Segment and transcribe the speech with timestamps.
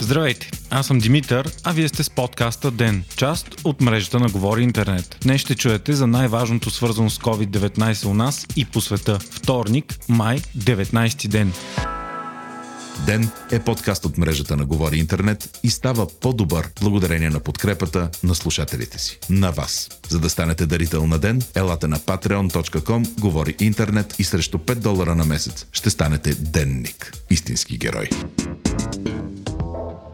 [0.00, 4.62] Здравейте, аз съм Димитър, а вие сте с подкаста ДЕН, част от мрежата на Говори
[4.62, 5.16] Интернет.
[5.22, 9.18] Днес ще чуете за най-важното свързано с COVID-19 у нас и по света.
[9.30, 11.52] Вторник, май, 19 ден.
[13.06, 18.34] Ден е подкаст от мрежата на Говори Интернет и става по-добър благодарение на подкрепата на
[18.34, 19.18] слушателите си.
[19.30, 19.88] На вас.
[20.08, 25.14] За да станете дарител на Ден, елате на patreon.com, Говори Интернет и срещу 5 долара
[25.14, 27.12] на месец ще станете денник.
[27.30, 28.08] Истински герой.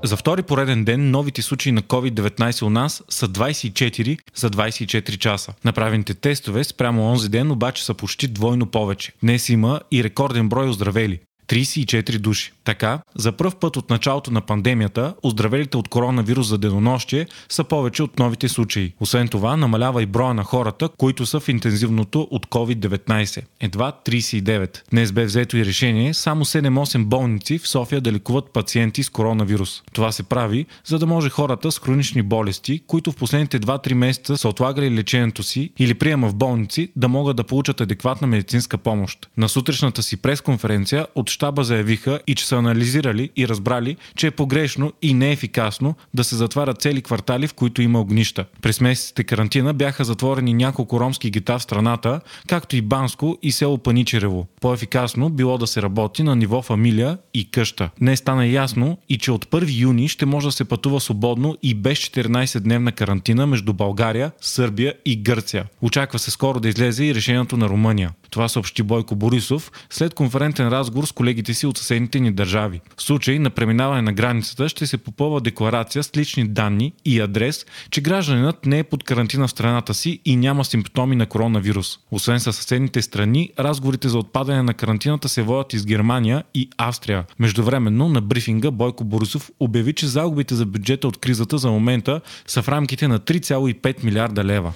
[0.04, 5.54] За втори пореден ден новите случаи на COVID-19 у нас са 24 за 24 часа.
[5.64, 9.12] Направените тестове спрямо онзи ден обаче са почти двойно повече.
[9.22, 11.20] Днес има и рекорден брой оздравели.
[11.48, 12.52] 34 души.
[12.64, 18.02] Така, за първ път от началото на пандемията, оздравелите от коронавирус за денонощие са повече
[18.02, 18.92] от новите случаи.
[19.00, 23.42] Освен това, намалява и броя на хората, които са в интензивното от COVID-19.
[23.60, 24.80] Едва 39.
[24.90, 29.82] Днес бе взето и решение само 7-8 болници в София да лекуват пациенти с коронавирус.
[29.92, 34.36] Това се прави, за да може хората с хронични болести, които в последните 2-3 месеца
[34.36, 39.28] са отлагали лечението си или приема в болници, да могат да получат адекватна медицинска помощ.
[39.36, 44.30] На сутрешната си пресконференция от щаба заявиха и че са анализирали и разбрали, че е
[44.30, 48.44] погрешно и неефикасно да се затварят цели квартали, в които има огнища.
[48.62, 53.78] През месеците карантина бяха затворени няколко ромски гета в страната, както и Банско и село
[53.78, 54.46] Паничерево.
[54.60, 57.90] По-ефикасно било да се работи на ниво фамилия и къща.
[58.00, 61.74] Днес стана ясно и че от 1 юни ще може да се пътува свободно и
[61.74, 65.66] без 14-дневна карантина между България, Сърбия и Гърция.
[65.82, 68.10] Очаква се скоро да излезе и решението на Румъния.
[68.30, 72.80] Това съобщи Бойко Борисов след конферентен разговор с колегите си от съседните ни държави.
[72.96, 77.66] В случай на преминаване на границата ще се попълва декларация с лични данни и адрес,
[77.90, 81.98] че гражданинът не е под карантина в страната си и няма симптоми на коронавирус.
[82.10, 87.24] Освен със съседните страни, разговорите за отпадане на карантината се водят из Германия и Австрия.
[87.38, 92.62] Междувременно на брифинга Бойко Борисов обяви, че загубите за бюджета от кризата за момента са
[92.62, 94.72] в рамките на 3,5 милиарда лева.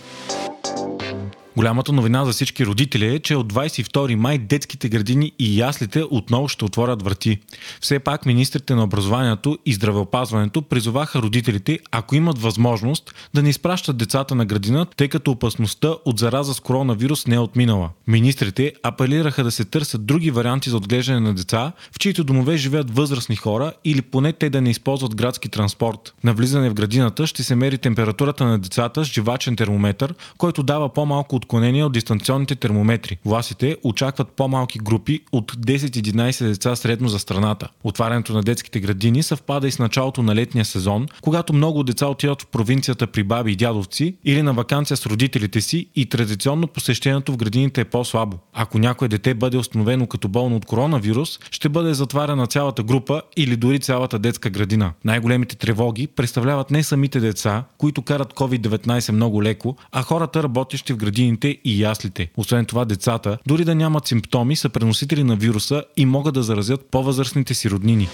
[1.59, 6.49] Голямата новина за всички родители е, че от 22 май детските градини и яслите отново
[6.49, 7.39] ще отворят врати.
[7.81, 13.97] Все пак министрите на образованието и здравеопазването призоваха родителите, ако имат възможност, да не изпращат
[13.97, 17.91] децата на градина, тъй като опасността от зараза с коронавирус не е отминала.
[18.07, 22.97] Министрите апелираха да се търсят други варианти за отглеждане на деца, в чието домове живеят
[22.97, 26.15] възрастни хора или поне те да не използват градски транспорт.
[26.25, 30.89] На влизане в градината ще се мери температурата на децата с живачен термометър, който дава
[30.93, 33.19] по-малко от отклонения от дистанционните термометри.
[33.25, 37.69] Властите очакват по-малки групи от 10-11 деца средно за страната.
[37.85, 42.43] Отварянето на детските градини съвпада и с началото на летния сезон, когато много деца отиват
[42.43, 47.33] в провинцията при баби и дядовци или на вакансия с родителите си и традиционно посещението
[47.33, 48.39] в градините е по-слабо.
[48.53, 53.57] Ако някое дете бъде установено като болно от коронавирус, ще бъде затваряна цялата група или
[53.57, 54.93] дори цялата детска градина.
[55.05, 60.97] Най-големите тревоги представляват не самите деца, които карат COVID-19 много леко, а хората работещи в
[60.97, 62.31] градините градините и яслите.
[62.37, 66.91] Освен това, децата, дори да нямат симптоми, са преносители на вируса и могат да заразят
[66.91, 68.09] по-възрастните си роднини.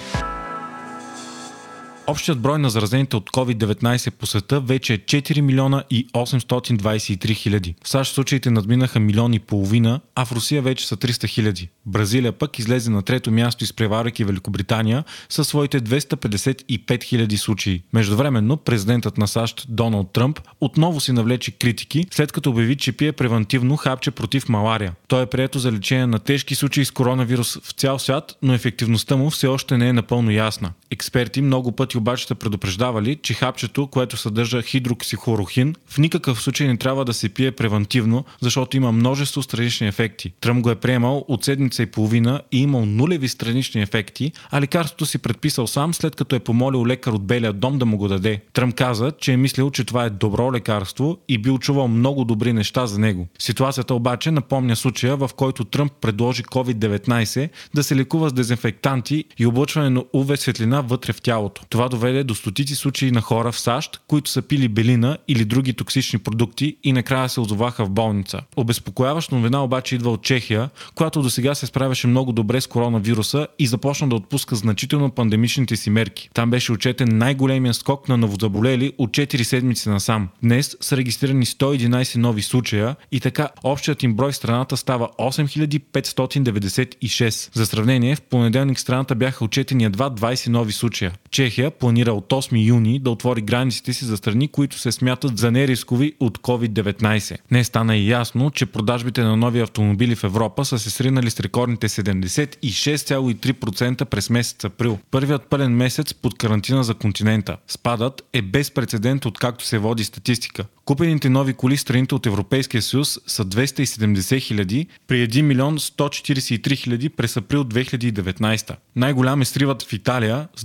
[2.06, 7.74] Общият брой на заразените от COVID-19 по света вече е 4 милиона и 823 хиляди.
[7.84, 11.68] В САЩ случаите надминаха милиони и половина, а в Русия вече са 300 хиляди.
[11.86, 17.82] Бразилия пък излезе на трето място, изпреваряйки Великобритания със своите 255 хиляди случаи.
[17.92, 23.12] Междувременно президентът на САЩ Доналд Тръмп отново си навлече критики, след като обяви, че пие
[23.12, 24.92] превентивно хапче против малария.
[25.08, 29.16] Той е прието за лечение на тежки случаи с коронавирус в цял свят, но ефективността
[29.16, 30.72] му все още не е напълно ясна.
[30.90, 36.66] Експерти много пъти пъти обаче са предупреждавали, че хапчето, което съдържа хидроксихлорохин, в никакъв случай
[36.66, 40.32] не трябва да се пие превентивно, защото има множество странични ефекти.
[40.40, 45.06] Тръм го е приемал от седмица и половина и имал нулеви странични ефекти, а лекарството
[45.06, 48.40] си предписал сам, след като е помолил лекар от Белия дом да му го даде.
[48.52, 52.52] Тръм каза, че е мислил, че това е добро лекарство и бил чувал много добри
[52.52, 53.26] неща за него.
[53.38, 59.46] Ситуацията обаче напомня случая, в който Тръмп предложи COVID-19 да се лекува с дезинфектанти и
[59.46, 61.62] облъчване на UV светлина вътре в тялото.
[61.68, 65.44] Това това доведе до стотици случаи на хора в САЩ, които са пили белина или
[65.44, 68.40] други токсични продукти и накрая се озоваха в болница.
[68.56, 73.46] Обезпокояваща новина обаче идва от Чехия, която до сега се справяше много добре с коронавируса
[73.58, 76.30] и започна да отпуска значително пандемичните си мерки.
[76.34, 80.28] Там беше отчетен най-големия скок на новозаболели от 4 седмици насам.
[80.42, 87.56] Днес са регистрирани 111 нови случая и така общият им брой в страната става 8596.
[87.56, 91.12] За сравнение, в понеделник страната бяха отчетени едва 20 нови случая.
[91.30, 95.50] Чехия планира от 8 юни да отвори границите си за страни, които се смятат за
[95.50, 97.38] нерискови от COVID-19.
[97.50, 101.40] Не стана и ясно, че продажбите на нови автомобили в Европа са се сринали с
[101.40, 104.98] рекордните 76,3% през месец април.
[105.10, 107.56] Първият пълен месец под карантина за континента.
[107.68, 110.64] Спадът е без прецедент откакто се води статистика.
[110.84, 117.08] Купените нови коли страните от Европейския съюз са 270 хиляди при 1 милион 143 хиляди
[117.08, 118.76] през април 2019.
[118.96, 120.64] Най-голям е сривът в Италия с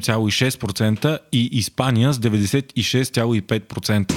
[0.00, 4.12] 97,6% и Испания с 96,5%.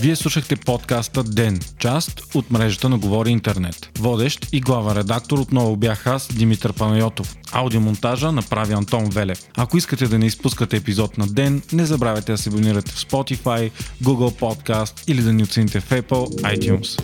[0.00, 3.90] Вие слушахте подкаста Ден, част от мрежата на Говори Интернет.
[3.98, 7.36] Водещ и главен редактор отново бях аз, Димитър Панайотов.
[7.52, 9.38] Аудиомонтажа направи Антон Велев.
[9.56, 13.70] Ако искате да не изпускате епизод на Ден, не забравяйте да се абонирате в Spotify,
[14.02, 16.26] Google Podcast или да ни оцените в Apple
[16.56, 17.02] iTunes.